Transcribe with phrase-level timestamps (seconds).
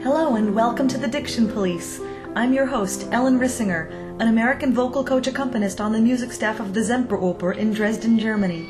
[0.00, 2.00] Hello and welcome to the Diction Police.
[2.36, 3.90] I'm your host, Ellen Rissinger,
[4.20, 8.64] an American vocal coach accompanist on the music staff of the Semperoper in Dresden, Germany.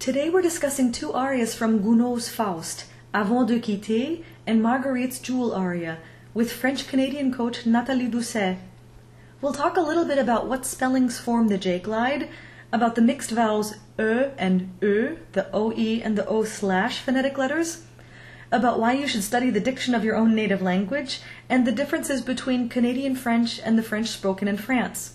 [0.00, 5.98] Today we're discussing two arias from Gounod's Faust, Avant de quitter and Marguerite's Jewel aria,
[6.34, 8.58] with French Canadian coach Nathalie Doucet.
[9.40, 12.28] We'll talk a little bit about what spellings form the J glide,
[12.72, 17.82] about the mixed vowels e and ö, the OE and the O slash phonetic letters,
[18.50, 22.22] about why you should study the diction of your own native language, and the differences
[22.22, 25.14] between Canadian French and the French spoken in France.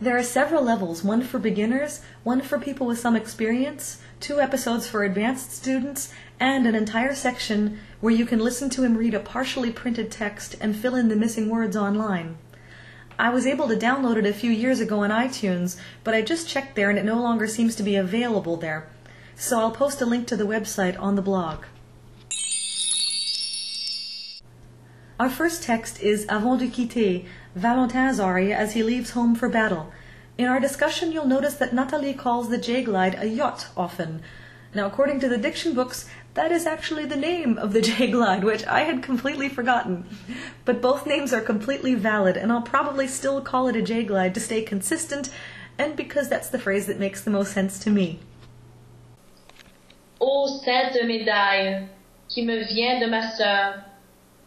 [0.00, 4.88] There are several levels one for beginners, one for people with some experience, two episodes
[4.88, 9.20] for advanced students, and an entire section where you can listen to him read a
[9.20, 12.36] partially printed text and fill in the missing words online.
[13.20, 16.48] I was able to download it a few years ago on iTunes, but I just
[16.48, 18.88] checked there and it no longer seems to be available there.
[19.36, 21.62] So I'll post a link to the website on the blog.
[25.18, 29.92] Our first text is Avant de quitter, Valentin's aria as he leaves home for battle.
[30.36, 34.22] In our discussion, you'll notice that Nathalie calls the J glide a yot often.
[34.74, 38.42] Now, according to the diction books, that is actually the name of the J glide,
[38.42, 40.04] which I had completely forgotten.
[40.64, 44.34] But both names are completely valid, and I'll probably still call it a J glide
[44.34, 45.30] to stay consistent,
[45.78, 48.18] and because that's the phrase that makes the most sense to me.
[50.20, 51.86] Ô sainte médaille
[52.28, 53.93] qui me vient de ma sœur,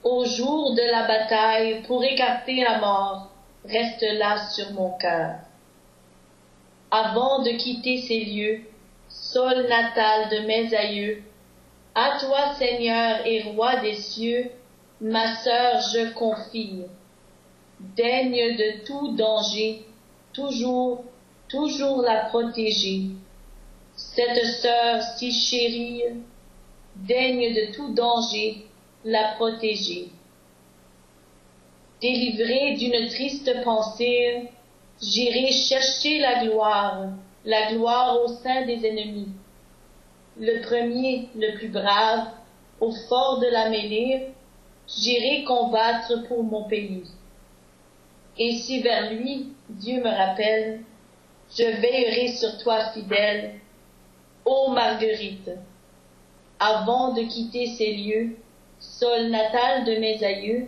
[0.08, 3.30] au jour de la bataille pour écarter la mort,
[3.66, 5.36] reste là sur mon cœur.
[6.90, 8.62] Avant de quitter ces lieux,
[9.10, 11.24] sol natal de mes aïeux,
[11.94, 14.50] à toi Seigneur et roi des cieux,
[15.02, 16.84] ma sœur je confie.
[17.80, 19.86] Daigne de tout danger,
[20.32, 21.04] toujours,
[21.50, 23.08] toujours la protéger.
[23.98, 26.04] Cette sœur si chérie,
[26.96, 28.67] daigne de tout danger,
[29.08, 30.10] la protéger.
[32.02, 34.50] Délivré d'une triste pensée,
[35.02, 37.08] j'irai chercher la gloire,
[37.46, 39.30] la gloire au sein des ennemis.
[40.38, 42.28] Le premier, le plus brave,
[42.82, 44.28] au fort de la mêlée,
[44.88, 47.04] j'irai combattre pour mon pays.
[48.38, 50.82] Et si vers lui Dieu me rappelle,
[51.58, 53.56] je veillerai sur toi fidèle,
[54.44, 55.52] ô Marguerite.
[56.60, 58.38] Avant de quitter ces lieux,
[58.80, 60.68] sol natal de mes aïeux,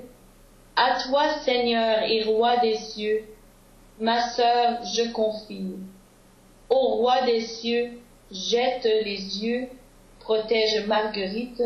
[0.75, 3.24] à toi Seigneur et roi des cieux,
[4.00, 5.75] ma sœur je confie.
[6.69, 8.00] Ô roi des cieux,
[8.31, 9.68] jette les yeux,
[10.19, 11.62] protège Marguerite,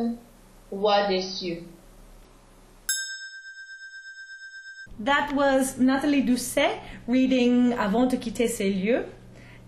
[0.71, 1.63] roi des cieux.
[4.99, 9.05] That was Nathalie Doucet reading Avant de quitter ces lieux.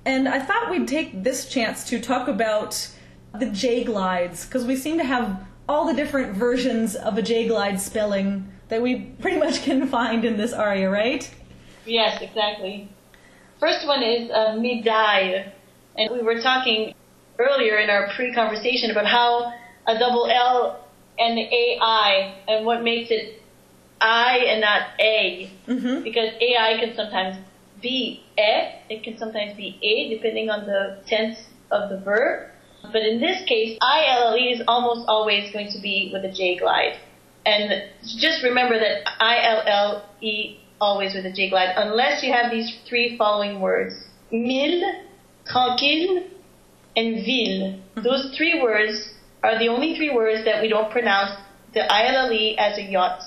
[0.06, 2.90] And I thought we'd take this chance to talk about
[3.38, 5.36] the J glides, because we seem to have
[5.68, 10.26] all the different versions of a J glide spelling that we pretty much can find
[10.26, 11.30] in this aria, right?
[11.86, 12.90] Yes, exactly.
[13.60, 15.52] First one is uh, médaille.
[15.98, 16.94] And we were talking
[17.40, 19.54] earlier in our pre-conversation about how
[19.88, 20.86] a double L
[21.18, 23.42] and AI and what makes it
[24.02, 25.52] I and not A.
[25.68, 26.04] Mm-hmm.
[26.04, 27.38] Because AI can sometimes
[27.82, 28.52] be E,
[28.90, 31.38] it can sometimes be A depending on the tense
[31.72, 32.50] of the verb.
[32.92, 36.98] But in this case, ILLE is almost always going to be with a J glide.
[37.46, 37.84] And
[38.18, 40.04] just remember that ILLE
[40.82, 43.96] always with a J glide, unless you have these three following words.
[44.32, 45.04] Mille,
[45.46, 46.24] tranquille,
[46.96, 47.80] and ville.
[48.04, 51.40] Those three words are the only three words that we don't pronounce
[51.74, 53.22] the ILLE as a yot.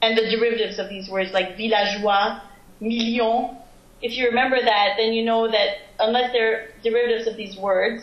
[0.00, 2.40] And the derivatives of these words like villageois,
[2.80, 3.56] million.
[4.00, 8.02] If you remember that, then you know that unless they're derivatives of these words,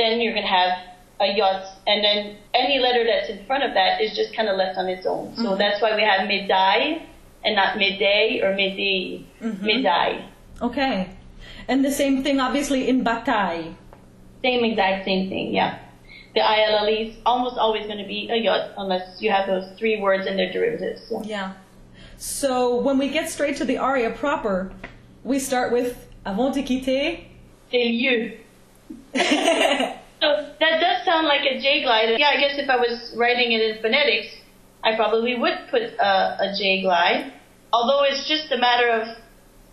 [0.00, 0.72] then you're going to have
[1.20, 4.56] a yot, and then any letter that's in front of that is just kind of
[4.56, 5.36] left on its own.
[5.36, 5.58] So Mhm.
[5.58, 7.02] that's why we have médaille
[7.44, 9.24] and not médaille or médaille.
[9.42, 9.60] Mhm.
[9.60, 10.22] Médaille.
[10.62, 11.06] Okay.
[11.68, 13.74] And the same thing, obviously, in bataille.
[14.42, 15.74] Same exact same thing, yeah.
[16.34, 20.00] The ILLE is almost always going to be a yot unless you have those three
[20.00, 21.02] words and their derivatives.
[21.10, 21.22] Yeah.
[21.26, 21.50] Yeah.
[22.16, 24.72] So when we get straight to the aria proper,
[25.24, 27.18] we start with avant de quitter.
[27.70, 28.32] C'est lieu.
[30.20, 30.26] so
[30.60, 32.18] that does sound like a J glide.
[32.18, 34.28] Yeah, I guess if I was writing it in phonetics,
[34.82, 37.32] I probably would put a, a J glide.
[37.72, 39.16] Although it's just a matter of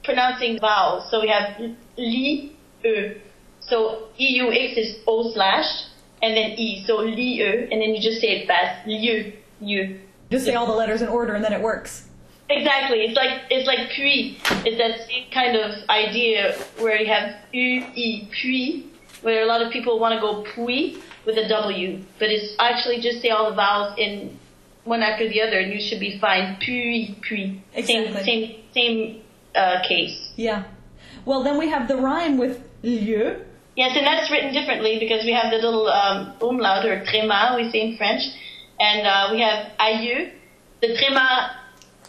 [0.04, 1.10] pronouncing vowels.
[1.12, 1.60] So we have
[1.98, 3.22] li, e.
[3.60, 5.68] So EUX is O slash,
[6.22, 6.84] and then E.
[6.86, 8.88] So li, e, and then you just say it fast.
[8.88, 10.00] Lieu, lieu.
[10.30, 12.08] Just say all the letters in order and then it works.
[12.50, 13.00] Exactly.
[13.00, 14.38] It's like it's like puis.
[14.66, 18.86] It's that same kind of idea where you have u e puis,
[19.22, 23.02] where a lot of people want to go puis with a W, but it's actually
[23.02, 24.38] just say all the vowels in
[24.84, 26.58] one after the other, and you should be fine.
[26.60, 27.62] Puis puis.
[27.74, 28.14] Exactly.
[28.14, 29.22] Same same same
[29.56, 30.32] uh, case.
[30.36, 30.64] Yeah.
[31.26, 33.44] Well, then we have the rhyme with lieu.
[33.76, 37.70] Yes, and that's written differently because we have the little um, umlaut or tréma we
[37.70, 38.24] say in French,
[38.80, 40.32] and uh, we have aïeux.
[40.82, 41.52] The tréma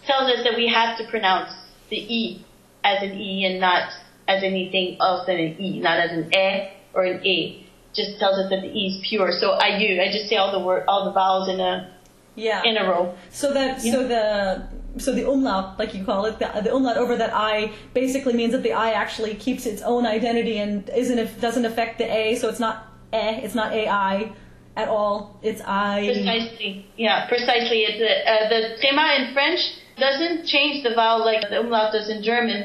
[0.07, 1.53] tells us that we have to pronounce
[1.91, 2.45] the e
[2.85, 3.91] as an e and not
[4.27, 7.65] as anything else than an e, not as an e or an a.
[7.95, 9.31] Just tells us that the e is pure.
[9.33, 11.73] So aïeux, I just say all the word, all the vowels in a
[12.37, 12.63] Yeah.
[12.71, 13.15] in a row.
[13.31, 14.25] So that so the
[15.05, 17.55] so the umlaut, like you call it, the, the umlaut over that i
[17.95, 22.09] basically means that the i actually keeps its own identity and isn't doesn't affect the
[22.21, 22.23] a.
[22.41, 22.75] So it's not
[23.13, 24.33] eh, it's not ai
[24.83, 25.17] at all.
[25.43, 25.63] It's
[25.95, 25.95] i.
[26.13, 26.71] Precisely.
[26.97, 27.79] Yeah, precisely.
[27.89, 29.61] It's a, uh, the tréma in French
[30.07, 32.61] doesn't change the vowel like the umlaut does in German.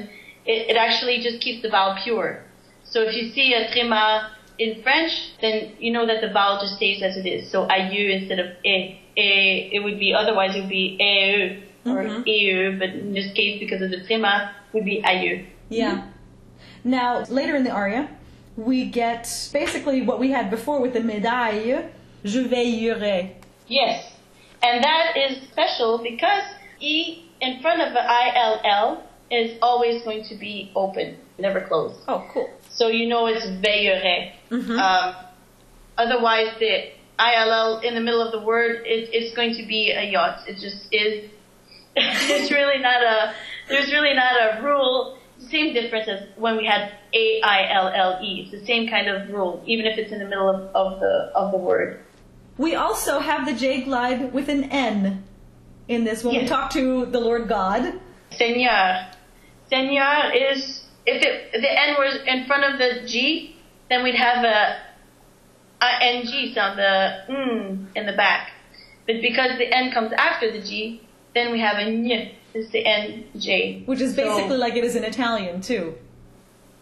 [0.46, 2.44] It, it actually just keeps the vowel pure.
[2.94, 4.30] So if you see a tréma
[4.60, 5.12] in French,
[5.42, 7.50] then you know that the vowel just stays as it is.
[7.50, 9.00] So aïeux instead of e.
[9.18, 12.28] e it would be otherwise it would be e or Mhm.
[12.28, 15.44] e but in this case because of the tréma would be aïeux.
[15.70, 16.04] Yeah.
[16.84, 18.10] Now later in the aria,
[18.58, 21.90] we get basically what we had before with the médaille.
[22.24, 23.32] Je veillerai.
[23.68, 24.06] Yes.
[24.62, 26.44] And that is special because
[26.80, 32.00] E in front of the ILL is always going to be open, never closed.
[32.08, 32.50] Oh, cool.
[32.76, 34.34] So you know it's veillerai.
[34.50, 34.80] Mhm.
[34.80, 35.16] Um,
[35.98, 40.44] otherwise, the ILL in the middle of the word, it, going to be a yot.
[40.48, 41.30] It just is.
[41.96, 43.34] there's really not a,
[43.70, 45.18] there's really not a rule.
[45.38, 48.42] Same difference as when we had A I L L E.
[48.42, 51.32] It's the same kind of rule, even if it's in the middle of, of the
[51.36, 52.00] of the word.
[52.58, 55.24] We also have the J glide with an N
[55.88, 58.00] in this when we talk to the Lord God.
[58.32, 59.08] Seigneur.
[59.70, 63.56] Seigneur is if it the N was in front of the G,
[63.90, 64.78] then we'd have a
[66.02, 68.52] NG sound, the mm in the back.
[69.06, 71.02] But because the N comes after the G,
[71.36, 72.36] then we have a ny.
[72.54, 73.86] The NJ.
[73.88, 75.96] Which is So- basically like it is in Italian too.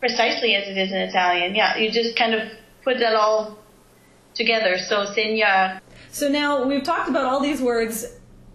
[0.02, 1.54] precisely as it is in Italian.
[1.56, 2.42] Yeah, you just kind of
[2.84, 3.58] put that all
[4.34, 4.78] together.
[4.80, 5.80] So Seigneur.
[6.10, 8.06] So now we've talked about all these words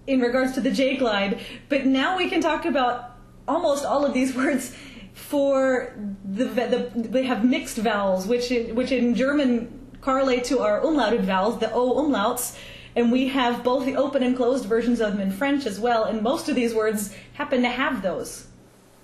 [0.06, 3.12] in regards to the J glide, but now we can talk about
[3.48, 4.74] almost all of these words
[5.16, 10.80] for the, the they have mixed vowels, which in, which in German correlate to our
[10.82, 12.56] umlauted vowels, the O umlauts,
[12.94, 16.04] and we have both the open and closed versions of them in French as well,
[16.04, 18.46] and most of these words happen to have those.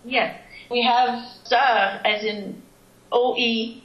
[0.05, 0.39] Yes.
[0.71, 2.63] We have sœur as in
[3.11, 3.83] O-E,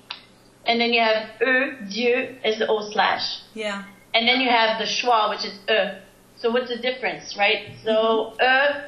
[0.65, 3.41] and then you have E, Dieu as the O slash.
[3.53, 3.85] Yeah.
[4.13, 5.99] And then you have the schwa, which is E.
[6.35, 7.75] So what's the difference, right?
[7.83, 8.79] So mm-hmm.
[8.79, 8.85] E,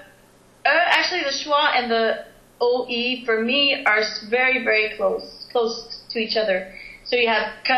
[0.65, 2.28] E, actually the schwa and the
[2.61, 6.73] O-E for me are very, very close, close to each other.
[7.05, 7.75] So you have que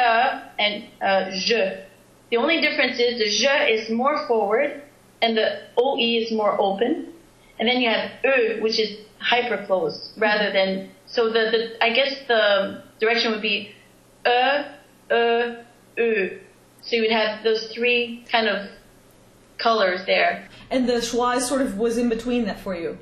[0.60, 1.86] and uh, je.
[2.32, 4.82] The only difference is the je is more forward
[5.22, 7.14] and the OE is more open.
[7.60, 11.94] And then you have E, which is hyper closed rather than, so the, the, I
[11.94, 13.74] guess the direction would be
[14.26, 14.62] E,
[15.12, 15.56] E,
[16.02, 16.40] E.
[16.82, 18.68] So you would have those three kind of
[19.60, 20.50] colors there.
[20.72, 22.98] And the schwa sort of was in between that for you.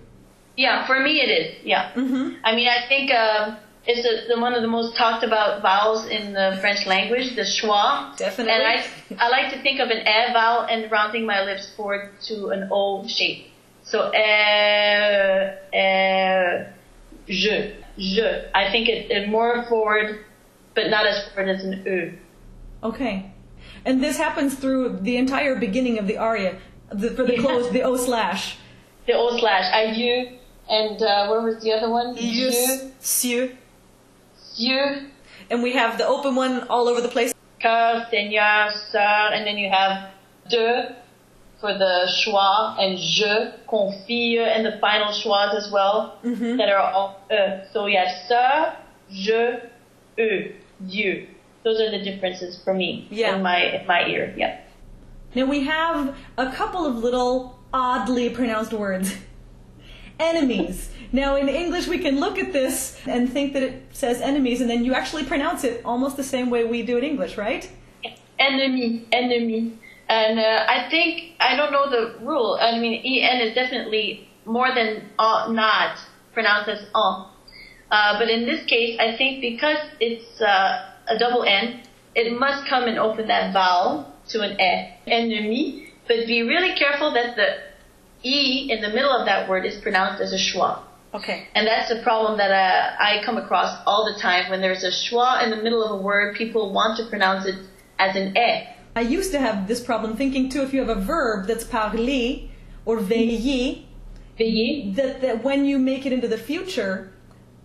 [0.59, 1.47] Yeah, for me it is.
[1.63, 1.93] Yeah.
[1.93, 2.25] Mm-hmm.
[2.43, 3.57] I mean, I think um
[3.91, 7.43] it's a, the, one of the most talked about vowels in the French language, the
[7.43, 8.15] schwa.
[8.17, 8.53] Definitely.
[8.53, 12.11] And I, I like to think of an e vowel and rounding my lips forward
[12.27, 13.41] to an o shape.
[13.91, 14.27] So e,
[15.73, 15.87] e,
[17.41, 17.57] je,
[17.97, 18.27] je.
[18.53, 20.25] I think it, it more forward,
[20.75, 22.17] but not as forward as an u.
[22.83, 23.31] Okay.
[23.85, 26.59] And this happens through the entire beginning of the aria,
[26.91, 27.45] the, for the Yeah.
[27.45, 28.57] close, the O slash.
[29.07, 29.65] The o slash.
[29.73, 30.39] I you
[30.69, 32.15] and uh, where was the other one?
[32.15, 33.55] Yeux, cieux.
[35.49, 37.33] And we have the open one all over the place.
[37.61, 40.11] Cœur, Seigneur, Sœur, and then you have
[40.49, 40.95] de
[41.59, 47.19] for the schwa and je, confie, and the final schwas as well that are all
[47.31, 47.35] e.
[47.73, 48.75] So yeah, Sœur,
[49.11, 49.59] je,
[50.17, 50.55] e,
[50.87, 51.27] Dieu.
[51.65, 53.35] those are the differences for me Yeah.
[53.35, 54.33] in my in my ear.
[54.37, 54.67] Yep.
[55.35, 59.15] Now we have a couple of little oddly pronounced words.
[60.19, 60.89] Enemies.
[61.11, 64.69] Now in English we can look at this and think that it says enemies and
[64.69, 67.69] then you actually pronounce it almost the same way we do in English, right?
[68.37, 69.79] Enemy, enemy.
[70.07, 72.57] And uh, I think I don't know the rule.
[72.59, 75.97] I mean, en is definitely more than uh, not
[76.33, 77.25] pronounced as en.
[77.91, 81.81] Uh, but in this case, I think because it's uh, a double n,
[82.15, 84.95] it must come and open that vowel to an e.
[85.07, 85.87] Ennemi.
[86.07, 87.68] But be really careful that the
[88.23, 90.81] e in the middle of that word is pronounced as a schwa.
[91.13, 91.47] Okay.
[91.55, 94.49] And that's a problem that uh, I come across all the time.
[94.51, 97.55] When there's a schwa in the middle of a word, people want to pronounce it
[97.97, 98.67] as an e.
[98.95, 102.49] I used to have this problem thinking too if you have a verb that's parler
[102.85, 103.85] or veiller,
[104.37, 104.95] Veiller.
[104.95, 107.11] that, that when you make it into the future,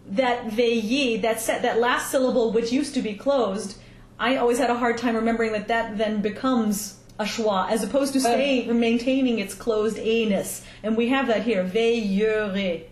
[0.06, 3.78] that veiller, that set, that last syllable which used to be closed,
[4.18, 8.12] I always had a hard time remembering that that then becomes a schwa, as opposed
[8.14, 10.64] to stay maintaining its closed a-ness.
[10.82, 12.84] And we have that here, veillerai.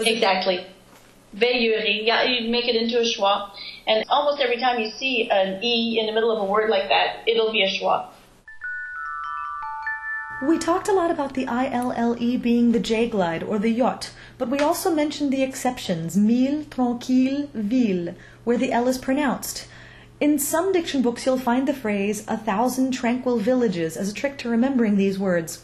[0.00, 0.66] Exactly.
[1.36, 2.04] Veillerie.
[2.04, 3.50] Yeah, you make it into a schwa.
[3.86, 6.88] And almost every time you see an E in the middle of a word like
[6.88, 8.06] that, it'll be a schwa.
[10.40, 14.48] We talked a lot about the ILLE being the J glide or the yot, but
[14.48, 19.66] we also mentioned the exceptions, mille, tranquille, ville, where the L is pronounced.
[20.20, 24.36] In some diction books, you'll find the phrase a thousand tranquil villages as a trick
[24.38, 25.62] to remembering these words.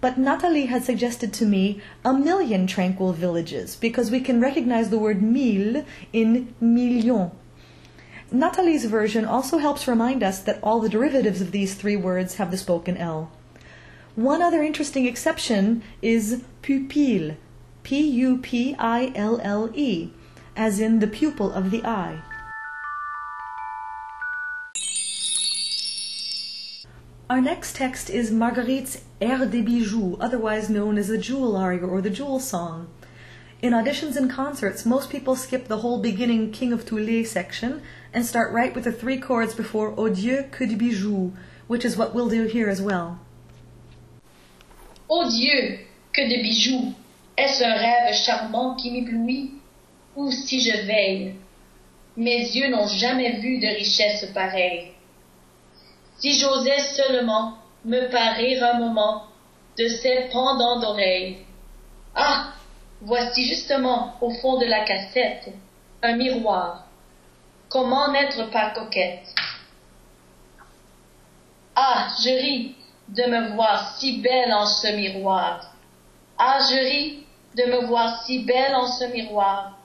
[0.00, 4.98] But Nathalie had suggested to me a million tranquil villages because we can recognize the
[4.98, 7.30] word mille in million.
[8.32, 12.50] Nathalie's version also helps remind us that all the derivatives of these three words have
[12.50, 13.30] the spoken L.
[14.16, 17.36] One other interesting exception is pupille,
[17.84, 20.10] P U P I L L E,
[20.56, 22.22] as in the pupil of the eye.
[27.34, 32.00] Our next text is Marguerite's Air des Bijoux, otherwise known as the Jewel Aria or
[32.00, 32.86] the Jewel Song.
[33.60, 38.24] In auditions and concerts, most people skip the whole beginning King of Thulé section and
[38.24, 41.32] start right with the three chords before Au Dieu que de bijoux,
[41.66, 43.18] which is what we'll do here as well.
[45.10, 45.80] Ô Dieu,
[46.12, 46.94] que de bijoux!
[47.36, 49.54] Est-ce un rêve charmant qui m'éblouit?
[50.14, 51.34] Ou si je veille?
[52.16, 54.93] Mes yeux n'ont jamais vu de richesse pareille.
[56.16, 57.54] Si j'osais seulement
[57.84, 59.24] me parer un moment
[59.78, 61.38] de ces pendants d'oreilles.
[62.14, 62.52] Ah!
[63.00, 65.52] Voici justement au fond de la cassette
[66.02, 66.86] un miroir.
[67.68, 69.34] Comment n'être pas coquette?
[71.76, 72.76] Ah, je ris
[73.08, 75.70] de me voir si belle en ce miroir.
[76.38, 79.76] Ah, je ris de me voir si belle en ce miroir.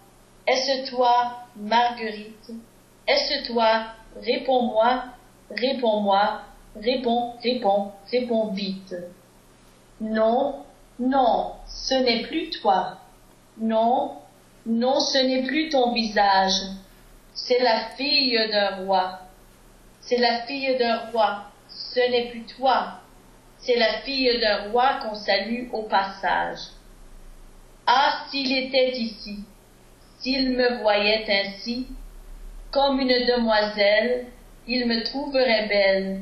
[0.48, 2.51] Est-ce toi, Marguerite?
[3.07, 3.86] Est-ce toi?
[4.24, 5.03] Réponds-moi,
[5.51, 6.41] réponds-moi,
[6.75, 8.96] réponds, réponds, réponds vite.
[10.01, 10.63] Non,
[11.00, 12.98] non, ce n'est plus toi.
[13.58, 14.18] Non,
[14.65, 16.53] non, ce n'est plus ton visage.
[17.34, 19.20] C'est la fille d'un roi.
[20.01, 21.46] C'est la fille d'un roi.
[21.70, 23.01] Ce n'est plus toi.
[23.58, 26.60] C'est la fille d'un roi qu'on salue au passage.
[27.86, 29.39] Ah, s'il était ici,
[30.20, 31.88] s'il me voyait ainsi,
[32.72, 34.27] comme une demoiselle,
[34.68, 36.22] il me trouverait belle.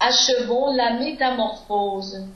[0.00, 2.26] Achevons la métamorphose.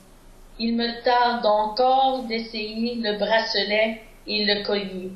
[0.58, 5.12] Il me tarde encore d'essayer le bracelet et le collier.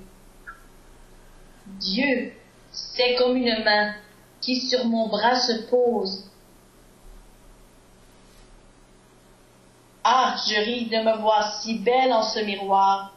[1.66, 2.32] Dieu,
[2.70, 3.94] c'est comme une main
[4.40, 6.30] qui sur mon bras se pose.
[10.04, 13.12] Ah, je ris de me voir si belle en ce miroir.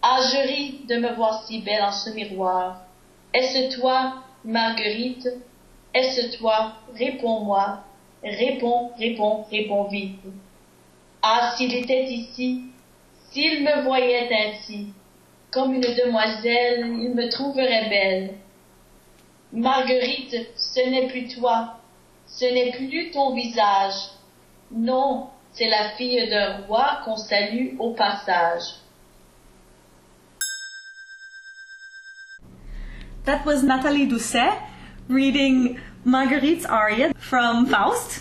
[0.00, 2.80] Ah, je ris de me voir si belle en ce miroir.
[3.34, 5.28] Est-ce toi, Marguerite?
[5.94, 6.74] Est-ce toi?
[6.96, 7.84] Réponds-moi.
[8.24, 10.20] Réponds, réponds, réponds vite.
[11.22, 12.64] Ah, s'il était ici,
[13.30, 14.88] s'il me voyait ainsi,
[15.50, 18.34] comme une demoiselle, il me trouverait belle.
[19.52, 21.76] Marguerite, ce n'est plus toi,
[22.26, 23.94] ce n'est plus ton visage.
[24.70, 28.62] Non, c'est la fille d'un roi qu'on salue au passage.
[33.24, 34.58] That was Nathalie Doucet
[35.06, 38.20] reading Marguerite's aria from Faust.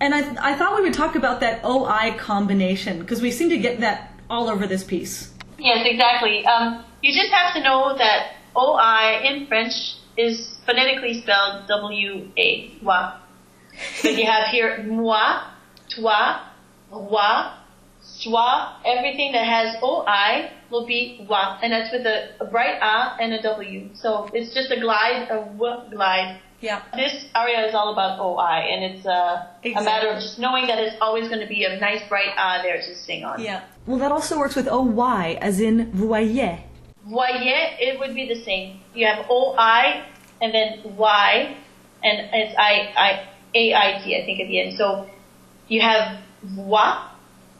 [0.00, 3.58] And I, I thought we would talk about that OI combination because we seem to
[3.58, 5.32] get that all over this piece.
[5.58, 6.46] Yes, exactly.
[6.46, 13.18] Um, you just have to know that OI in French is phonetically spelled W-A, wa.
[14.02, 15.48] But you have here moi,
[15.88, 16.42] toi,
[16.92, 17.52] roi,
[18.00, 23.22] soi, everything that has OI will be wa, and that's with a, a bright a
[23.22, 23.90] and a w.
[23.94, 26.40] So it's just a glide, a w glide.
[26.60, 26.82] Yeah.
[26.94, 29.82] This aria is all about OI, and it's uh, Exactly.
[29.82, 32.60] a matter of just knowing that it's always going to be a nice bright ah
[32.62, 33.42] there to sing on.
[33.42, 33.64] Yeah.
[33.86, 36.60] Well, that also works with OY, as in voyez.
[37.04, 38.80] Voyez, it would be the same.
[38.94, 40.06] You have OI
[40.40, 41.56] and then Y,
[42.02, 43.10] and it's I, I,
[43.54, 44.78] A-I-T, I think, at the end.
[44.78, 45.06] So
[45.66, 46.94] you have voix,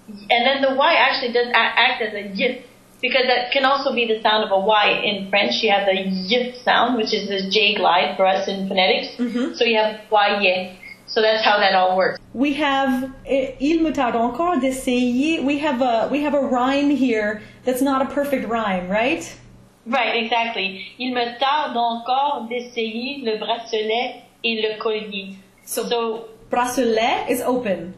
[0.09, 2.65] and then the Y actually does act as a Y,
[3.03, 5.63] because that can also be the sound of a Y in French.
[5.63, 9.17] You have the Y sound, which is the J glide for us in phonetics.
[9.59, 10.79] So you have voyez.
[11.07, 12.19] So that's how that all works.
[12.33, 15.43] We have eh, il me tarde encore d'essayer.
[15.45, 19.23] We have a we have a rhyme here that's not a perfect rhyme, right?
[19.85, 20.87] Right, exactly.
[20.99, 25.37] Il me tarde encore d'essayer le bracelet et le collier.
[25.65, 27.95] So- so Bracelet is open.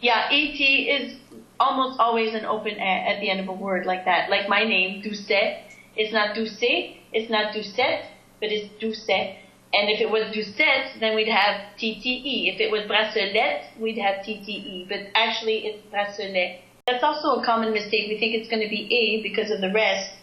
[0.00, 1.14] Yeah, ET is
[1.60, 4.30] almost always an open a at the end of a word like that.
[4.30, 5.58] Like my name, Doucet.
[5.96, 8.04] It's not Doucet, it's not Doucette,
[8.40, 9.36] but it's Doucet.
[9.72, 12.54] And if it was Doucette, then we'd have TTE.
[12.54, 14.88] If it was Bracelet, we'd have TTE.
[14.88, 16.60] But actually, it's Bracelet.
[16.86, 18.08] That's also a common mistake.
[18.08, 20.14] We think it's going to be A because of the rest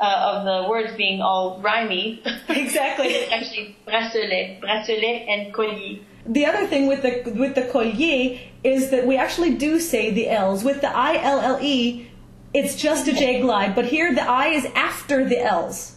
[0.00, 2.20] uh, of the words being all rhymey.
[2.48, 3.08] Exactly.
[3.08, 6.00] it's actually Bracelet, Bracelet and Collier.
[6.26, 10.28] The other thing with the with the collier is that we actually do say the
[10.28, 10.62] L's.
[10.62, 12.10] With the I L L E,
[12.52, 15.96] it's just a J glide, but here the I is after the L's.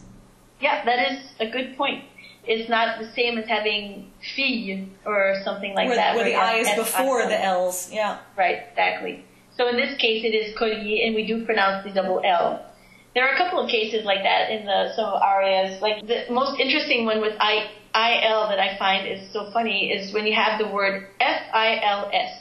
[0.61, 2.05] Yeah, that is a good point.
[2.45, 6.15] It's not the same as having fille or something like where, that.
[6.15, 7.91] where the I is before the L's.
[7.91, 8.19] Yeah.
[8.37, 9.25] Right, exactly.
[9.57, 12.65] So in this case, it is collier, and we do pronounce the double L.
[13.13, 15.81] There are a couple of cases like that in the some arias.
[15.81, 19.91] Like the most interesting one with I I L that I find is so funny
[19.91, 22.31] is when you have the word F I L S,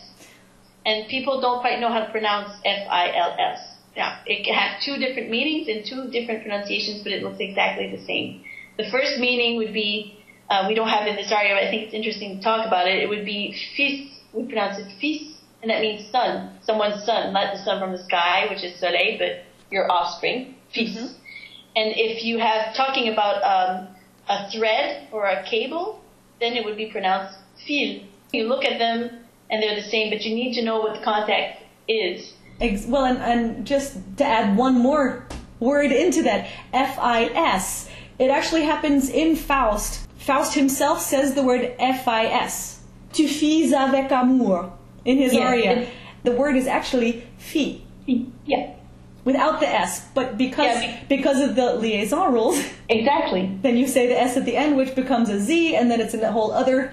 [0.86, 3.58] and people don't quite know how to pronounce F I L S.
[3.96, 8.02] Yeah, it has two different meanings and two different pronunciations, but it looks exactly the
[8.04, 8.44] same.
[8.78, 11.82] The first meaning would be uh, we don't have in this aria, but I think
[11.86, 13.02] it's interesting to talk about it.
[13.02, 14.22] It would be fils.
[14.32, 18.02] We pronounce it fils, and that means son, someone's son, not the sun from the
[18.04, 20.96] sky, which is soleil, but your offspring, fils.
[21.76, 23.88] And if you have talking about um,
[24.28, 26.02] a thread or a cable,
[26.40, 28.00] then it would be pronounced fil.
[28.32, 29.10] You look at them
[29.50, 32.34] and they're the same, but you need to know what the contact is.
[32.60, 35.26] Ex- well, and, and just to add one more
[35.60, 37.88] word into that, F I S.
[38.18, 40.06] It actually happens in Faust.
[40.18, 42.82] Faust himself says the word F I S.
[43.12, 44.72] Tu fis avec amour
[45.04, 45.48] in his Yeah.
[45.48, 45.88] aria.
[46.22, 47.80] The word is actually fille
[48.44, 48.74] Yeah,
[49.24, 53.58] without the S, but because Yeah, because of the liaison rules, exactly.
[53.62, 56.14] then you say the S at the end, which becomes a Z, and then it's
[56.14, 56.92] in a whole other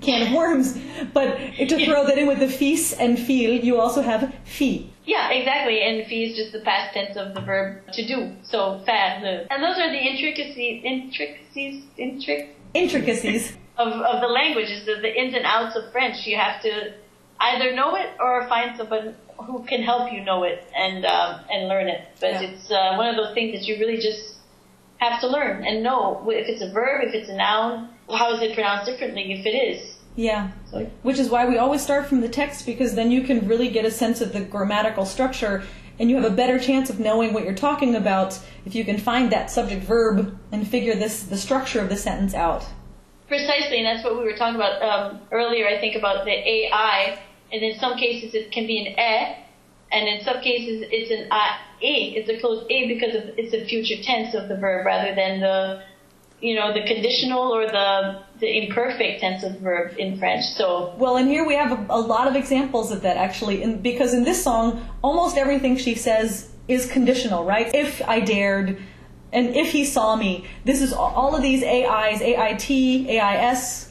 [0.00, 0.78] can of worms.
[1.12, 4.92] But to throw that in with the fils and fil, you also have fee.
[5.04, 5.80] Yeah, exactly.
[5.82, 8.32] And fee is just the past tense of the verb to do.
[8.44, 9.46] So faire.
[9.50, 13.54] And those are the intricacies, intricacies, intric Intricacies.
[13.78, 16.26] of, of the languages, the, the ins and outs of French.
[16.26, 16.92] You have to
[17.40, 21.68] either know it or find someone who can help you know it and um, and
[21.68, 22.08] learn it.
[22.20, 22.42] But Yeah.
[22.42, 24.36] it's uh, one of those things that you really just
[24.98, 28.42] have to learn and know if it's a verb, if it's a noun, how is
[28.42, 29.94] it pronounced differently if it is.
[30.16, 30.50] Yeah.
[30.70, 33.68] So Which is why we always start from the text because then you can really
[33.68, 35.62] get a sense of the grammatical structure
[36.00, 38.98] and you have a better chance of knowing what you're talking about if you can
[38.98, 42.64] find that subject verb and figure this the structure of the sentence out.
[43.28, 45.66] Precisely, and that's what we were talking about um, earlier.
[45.68, 47.18] I think about the AI,
[47.52, 49.36] and in some cases it can be an e,
[49.90, 51.54] and in some cases it's an a.
[51.80, 55.40] It's a closed a because of, it's a future tense of the verb rather than
[55.40, 55.82] the,
[56.40, 60.44] you know, the conditional or the the imperfect tense of the verb in French.
[60.44, 63.80] So Well, and here we have a, a lot of examples of that actually, in,
[63.80, 67.70] because in this song, almost everything she says is conditional, right?
[67.74, 68.76] If I dared,
[69.32, 72.70] and if he saw me, this is all- all of these AIs, AIT,
[73.08, 73.90] AIS.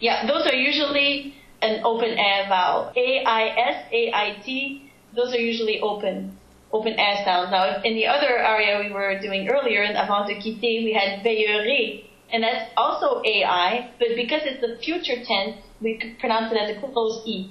[0.00, 2.92] yeah, those are usually an open air vowel.
[2.96, 4.90] A I S A I T.
[5.14, 6.36] Those are usually open.
[6.72, 7.50] Open air sounds.
[7.50, 11.24] Now, in the other aria we were doing earlier, in Avant de quitter, we had
[11.24, 16.58] veillerai, and that's also AI, but because it's the future tense, we could pronounce it
[16.58, 17.50] as a closed E.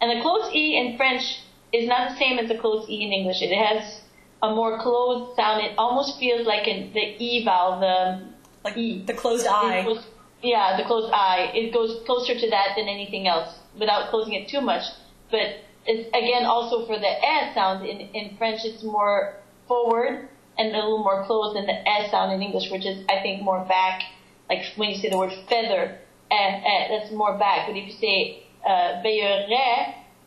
[0.00, 1.40] And the closed E in French
[1.72, 3.42] is not the same as the closed E in English.
[3.42, 4.02] It has
[4.42, 5.64] a more closed sound.
[5.64, 8.22] It almost feels like an, the E vowel, the
[8.64, 9.02] Like E.
[9.04, 10.04] the closed goes-
[10.42, 11.50] yeah, the closed eye.
[11.54, 14.82] It goes closer to that than anything else without closing it too much.
[15.30, 20.28] But it's, again, also for the S sound in, in French, it's more forward
[20.58, 23.42] and a little more closed than the S sound in English, which is, I think,
[23.42, 24.02] more back.
[24.50, 25.98] Like when you say the word feather,
[26.30, 27.68] eh, eh, that's more back.
[27.68, 29.02] But if you say uh,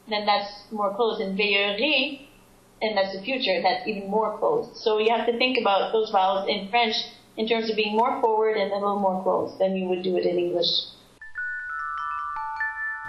[0.08, 1.22] then that's more closed.
[1.22, 2.28] And veillerie
[2.82, 4.76] and that's the future, that's even more closed.
[4.78, 6.96] So you have to think about those vowels in French
[7.38, 10.18] in terms of being more forward and a little more closed than you would do
[10.18, 10.68] it in English.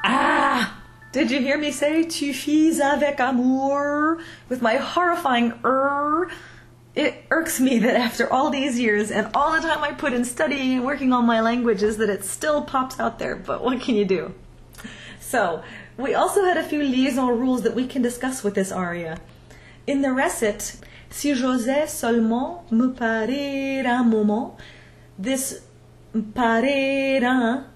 [0.04, 0.82] Ah!
[1.12, 6.30] Did you hear me say tu fais avec amour with my horrifying er?
[6.94, 10.24] It irks me that after all these years and all the time I put in
[10.24, 13.96] studying and working on my languages that it still pops out there, but what can
[13.96, 14.34] you do?
[15.20, 15.62] So,
[15.96, 19.18] we also had a few liaison rules that we can discuss with this aria.
[19.86, 20.76] In the recit,
[21.10, 24.56] si j'osais seulement me parer un moment,
[25.18, 25.62] this
[26.34, 27.20] parer,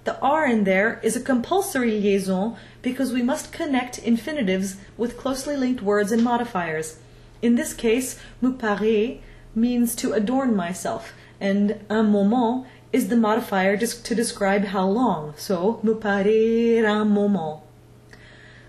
[0.04, 5.56] the R in there, is a compulsory liaison because we must connect infinitives with closely
[5.56, 6.98] linked words and modifiers.
[7.42, 9.18] In this case, me parer
[9.54, 15.34] means to adorn myself, and un moment is the modifier to describe how long.
[15.36, 17.60] So, me parer un moment.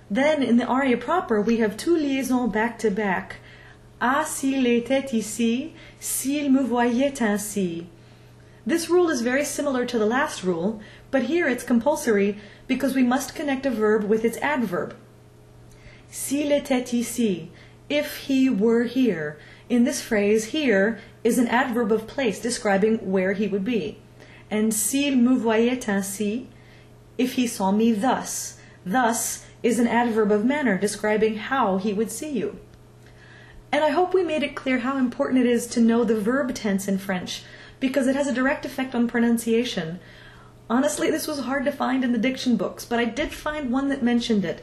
[0.09, 3.37] Then in the aria proper, we have two liaisons back to back.
[4.03, 7.85] Ah, s'il était ici, s'il me voyait ainsi.
[8.65, 13.03] This rule is very similar to the last rule, but here it's compulsory because we
[13.03, 14.95] must connect a verb with its adverb.
[16.09, 17.51] S'il était ici,
[17.89, 19.37] if he were here.
[19.69, 23.99] In this phrase, here is an adverb of place describing where he would be.
[24.49, 26.47] And s'il me voyait ainsi,
[27.19, 28.57] if he saw me thus.
[28.83, 32.57] Thus is an adverb of manner describing how he would see you.
[33.71, 36.53] And I hope we made it clear how important it is to know the verb
[36.53, 37.43] tense in French
[37.79, 39.99] because it has a direct effect on pronunciation.
[40.69, 43.89] Honestly, this was hard to find in the diction books, but I did find one
[43.89, 44.61] that mentioned it.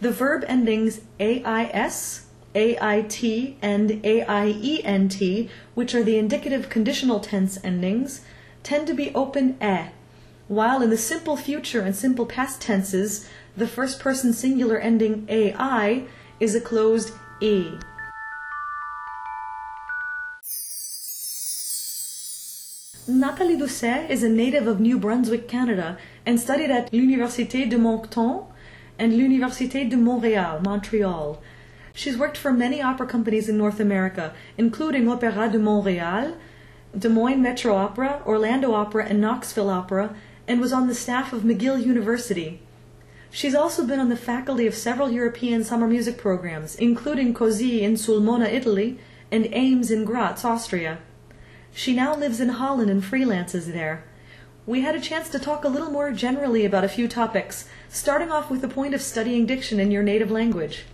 [0.00, 8.22] The verb endings AIS, AIT, and AIENT, which are the indicative conditional tense endings,
[8.62, 9.90] tend to be open e,
[10.48, 16.04] while in the simple future and simple past tenses, the first person singular ending AI
[16.40, 17.72] is a closed E.
[23.10, 28.44] Nathalie Doucet is a native of New Brunswick, Canada, and studied at l'Université de Moncton
[28.98, 31.40] and l'Université de Montréal, Montreal.
[31.94, 36.36] She's worked for many opera companies in North America, including Opéra de Montréal,
[36.96, 40.14] Des Moines Metro Opera, Orlando Opera, and Knoxville Opera,
[40.46, 42.60] and was on the staff of McGill University.
[43.30, 47.94] She's also been on the faculty of several European summer music programs, including COSI in
[47.94, 48.98] Sulmona, Italy,
[49.32, 50.98] and AIMS in Graz, Austria.
[51.72, 54.04] She now lives in Holland and freelances there.
[54.66, 58.30] We had a chance to talk a little more generally about a few topics, starting
[58.30, 60.84] off with the point of studying diction in your native language.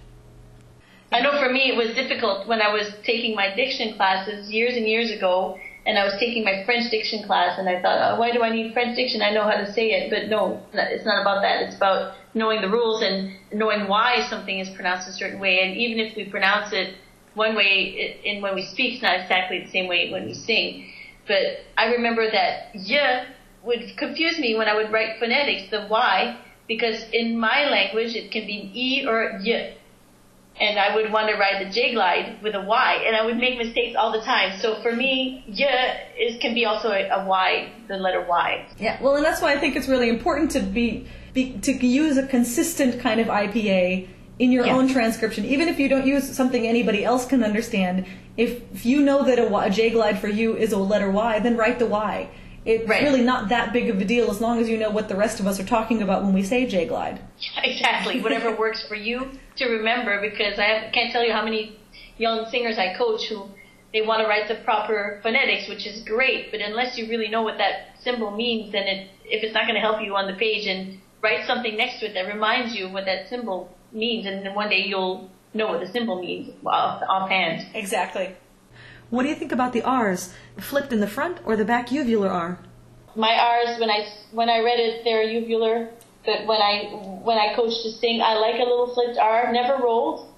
[1.10, 4.76] I know for me it was difficult when I was taking my diction classes years
[4.76, 8.18] and years ago, and I was taking my French diction class, and I thought, oh,
[8.18, 9.22] why do I need French diction?
[9.22, 11.62] I know how to say it, but no, it's not about that.
[11.62, 15.76] It's about knowing the rules and knowing why something is pronounced a certain way, and
[15.76, 16.94] even if we pronounce it
[17.34, 20.90] one way in when we speak, it's not exactly the same way when we sing.
[21.26, 23.26] But I remember that y
[23.62, 28.30] would confuse me when I would write phonetics, the y, because in my language it
[28.30, 29.74] can be an e or y.
[30.60, 33.38] And I would want to write the J glide with a Y, and I would
[33.38, 34.56] make mistakes all the time.
[34.60, 38.64] So for me, y is can be also a, a Y, the letter Y.
[38.78, 42.18] Yeah, well, and that's why I think it's really important to be, be to use
[42.18, 44.76] a consistent kind of IPA in your Yeah.
[44.76, 48.04] own transcription, even if you don't use something anybody else can understand.
[48.36, 51.10] If, if you know that a, y, a J glide for you is a letter
[51.10, 52.28] Y, then write the Y.
[52.64, 53.02] It's Right.
[53.02, 55.38] really not that big of a deal as long as you know what the rest
[55.38, 57.20] of us are talking about when we say J glide.
[57.62, 60.20] Exactly, whatever works for you to remember.
[60.20, 61.76] Because I have, can't tell you how many
[62.18, 63.44] young singers I coach who
[63.92, 66.50] they want to write the proper phonetics, which is great.
[66.50, 69.76] But unless you really know what that symbol means, then it if it's not going
[69.76, 72.86] to help you on the page, and write something next to it that reminds you
[72.86, 76.52] of what that symbol means, and then one day you'll know what the symbol means
[76.66, 77.66] off offhand.
[77.74, 78.36] Exactly.
[79.10, 80.34] What do you think about the R's?
[80.58, 82.58] Flipped in the front or the back uvular R?
[83.16, 85.90] my R's when I when I read it they're uvular,
[86.26, 86.84] but when I
[87.22, 89.52] when I coach to sing, I like a little flipped R.
[89.52, 90.28] Never rolled,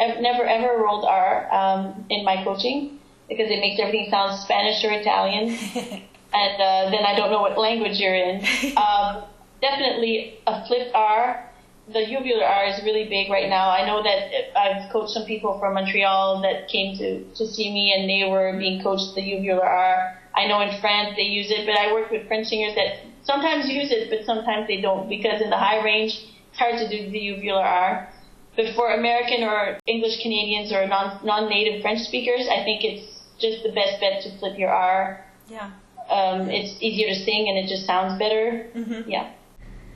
[0.00, 2.98] ev- never ever rolled R um, in my coaching
[3.28, 5.48] because it makes everything sound Spanish or Italian,
[6.34, 8.44] and uh, then I don't know what language you're in.
[8.76, 9.24] Um,
[9.60, 11.50] definitely a flipped R.
[11.86, 13.68] The uvular R is really big right now.
[13.68, 17.92] I know that I've coached some people from Montreal that came to, to see me
[17.92, 20.18] and they were being coached the uvular R.
[20.34, 23.68] I know in France they use it, but I work with French singers that sometimes
[23.68, 27.10] use it, but sometimes they don't because in the high range it's hard to do
[27.10, 28.08] the uvular R.
[28.56, 33.04] But for American or English Canadians or non non-native French speakers, I think it's
[33.38, 35.24] just the best bet to flip your R.
[35.48, 35.72] Yeah.
[36.08, 38.70] Um, it's easier to sing and it just sounds better.
[39.06, 39.32] Yeah.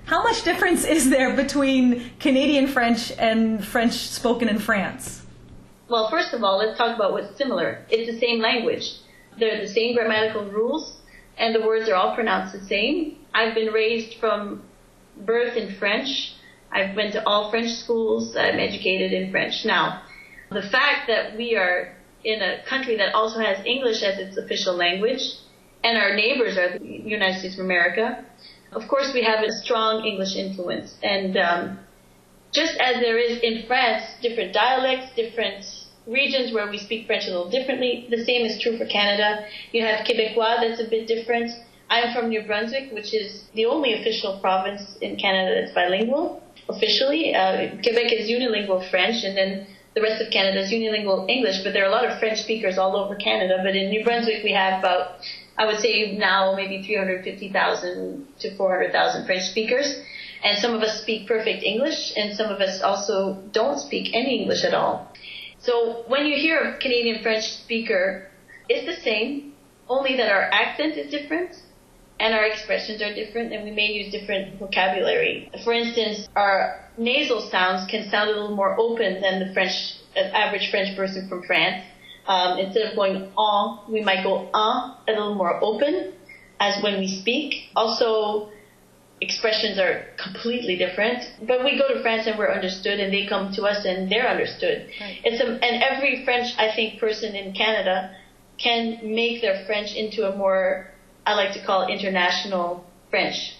[0.08, 5.20] How much difference is there between Canadian French and French spoken in France?
[5.90, 7.84] Well, first of all, let's talk about what's similar.
[7.90, 8.90] It's the same language.
[9.38, 10.96] They're the same grammatical rules,
[11.36, 13.18] and the words are all pronounced the same.
[13.34, 14.62] I've been raised from
[15.26, 16.36] birth in French.
[16.72, 18.34] I've been to all French schools.
[18.34, 19.66] I'm educated in French.
[19.66, 20.04] Now,
[20.50, 21.94] the fact that we are
[22.24, 25.20] in a country that also has English as its official language,
[25.84, 28.24] and our neighbors are the United States of America,
[28.72, 30.96] of course we have a strong English influence.
[31.02, 31.78] And um,
[32.52, 35.64] just as there is in France different dialects, different
[36.08, 38.06] regions where we speak French a little differently.
[38.10, 39.44] The same is true for Canada.
[39.72, 41.50] You have Quebecois that's a bit different.
[41.90, 47.34] I'm from New Brunswick, which is the only official province in Canada that's bilingual officially.
[47.34, 51.62] Uh, Quebec is unilingual French, and then the rest of Canada is unilingual English.
[51.64, 53.60] But there are a lot of French speakers all over Canada.
[53.62, 55.20] But in New Brunswick, we have about,
[55.58, 60.02] I would say now maybe 350,000 to 400,000 French speakers.
[60.44, 64.40] And some of us speak perfect English, and some of us also don't speak any
[64.40, 65.12] English at all.
[65.58, 68.28] So when you hear a Canadian French speaker,
[68.68, 69.54] it's the same,
[69.88, 71.56] only that our accent is different
[72.20, 75.50] and our expressions are different and we may use different vocabulary.
[75.64, 80.70] For instance, our nasal sounds can sound a little more open than the French, average
[80.70, 81.84] French person from France.
[82.28, 86.12] Um, instead of going on, we might go en, a little more open
[86.60, 87.70] as when we speak.
[87.74, 88.50] Also,
[89.20, 91.24] expressions are completely different.
[91.46, 94.28] But we go to France and we're understood, and they come to us and they're
[94.28, 94.88] understood.
[95.00, 95.20] Right.
[95.24, 98.14] It's a, and every French, I think, person in Canada
[98.62, 100.90] can make their French into a more,
[101.24, 103.54] I like to call it international French.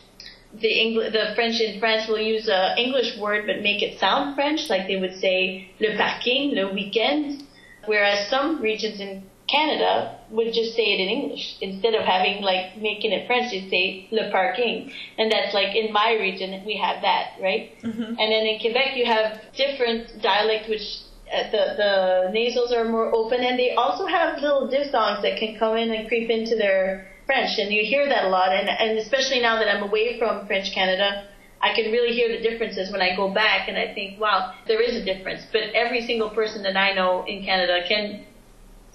[0.53, 4.35] The Engl- the French in France will use a English word but make it sound
[4.35, 7.45] French, like they would say le parking, le weekend.
[7.89, 12.77] Whereas some regions in Canada would just say it in English instead of having like
[12.77, 13.51] making it French.
[13.51, 17.73] They say le parking, and that's like in my region we have that, right?
[17.83, 18.21] Mm-hmm.
[18.21, 20.87] And then in Quebec you have different dialect which
[21.33, 25.59] uh, the the nasals are more open, and they also have little diphthongs that can
[25.59, 28.53] come in and creep into their French, and you hear that a lot.
[28.53, 31.25] And and especially now that I'm away from French Canada.
[31.61, 34.81] I can really hear the differences when I go back and I think, wow, there
[34.81, 35.43] is a difference.
[35.51, 38.25] But every single person that I know in Canada can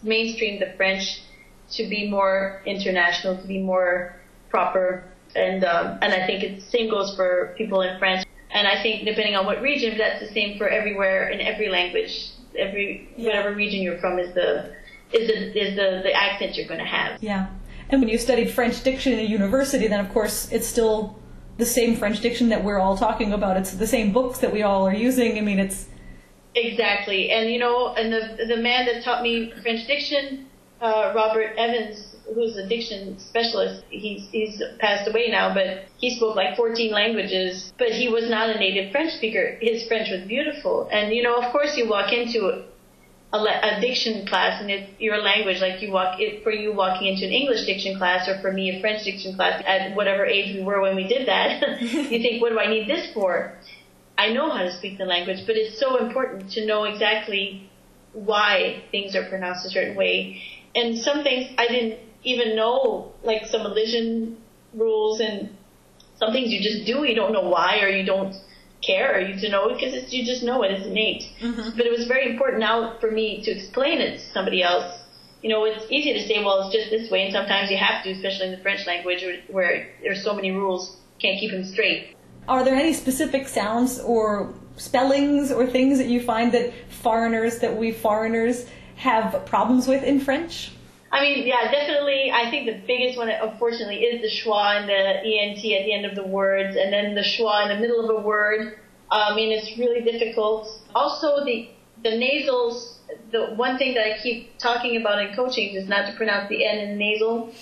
[0.02, 1.22] mainstream the French
[1.72, 4.16] to be more international, to be more
[4.50, 5.04] proper,
[5.36, 8.26] and um, and I think the same goes for people in France.
[8.52, 12.30] And I think depending on what region, that's the same for everywhere in every language.
[12.58, 14.74] Every whatever region you're from is the
[15.12, 17.22] is the is the, the accent you're going to have.
[17.22, 17.48] Yeah.
[17.90, 21.18] And when you studied French diction in a university, then of course it's still
[21.58, 23.58] the same French diction that we're all talking about.
[23.58, 25.38] It's the same books that we all are using.
[25.38, 25.88] I mean, it's
[26.56, 30.46] Exactly, and you know, and the the man that taught me French diction,
[30.82, 36.36] uh, Robert Evans, who's a diction specialist, he's he's passed away now, but he spoke
[36.36, 39.58] like 14 languages, but he was not a native French speaker.
[39.62, 42.64] His French was beautiful, and you know, of course, you walk into
[43.34, 45.60] a, a, diction class, and it's your language.
[45.60, 48.78] Like you walk it for you walking into an English diction class, or for me
[48.78, 49.64] a French diction class.
[49.66, 52.88] At whatever age we were when we did that, you think, what do I need
[52.88, 53.58] this for?
[54.18, 57.70] I know how to speak the language, but it's so important to know exactly
[58.14, 60.42] why things are pronounced a certain way.
[60.76, 64.38] And some things I didn't even know, like some elision
[64.76, 65.50] rules and
[66.18, 68.36] some things you just do, you don't know why or you don't
[68.86, 71.30] care or you to know it because you just know it, it's innate.
[71.42, 71.78] Mm-hmm.
[71.78, 75.00] But it was very important now for me to explain it to somebody else.
[75.42, 78.04] You know, it's easy to say, well, it's just this way, and sometimes you have
[78.04, 82.16] to, especially in the French language where there's so many rules, can't keep them straight.
[82.48, 87.76] Are there any specific sounds or spellings or things that you find that foreigners, that
[87.76, 88.66] we foreigners,
[88.96, 90.72] have problems with in French?
[91.14, 92.32] I mean, yeah, definitely.
[92.34, 96.06] I think the biggest one, unfortunately, is the schwa and the ent at the end
[96.08, 98.80] of the words, and then the schwa in the middle of a word.
[99.12, 100.68] I mean, it's really difficult.
[100.96, 101.70] Also, the
[102.04, 102.98] the nasals.
[103.32, 106.66] The one thing that I keep talking about in coaching is not to pronounce the
[106.66, 107.54] n in the nasal.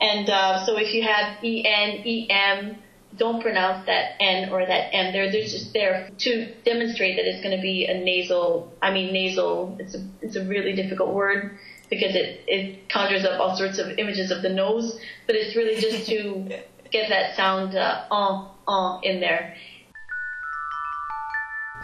[0.00, 2.76] And uh, so if you have en, em,
[3.16, 5.12] don't pronounce that N or that M.
[5.12, 9.12] They're, they're just there to demonstrate that it's going to be a nasal, I mean
[9.12, 11.58] nasal, it's a, it's a really difficult word
[11.92, 15.78] because it, it conjures up all sorts of images of the nose, but it's really
[15.78, 16.48] just to
[16.90, 19.54] get that sound uh, uh, uh in there.